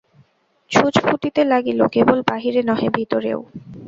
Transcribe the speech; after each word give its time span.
ছুঁচ 0.71 0.95
ফুটিতে 0.99 1.41
লাগিল 1.43 1.79
কেবল 1.87 2.17
বাহিরে 2.29 2.61
নহে, 2.63 2.87
ভিতরেও। 2.97 3.39